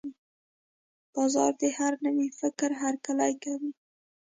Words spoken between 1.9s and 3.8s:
نوي فکر هرکلی کوي.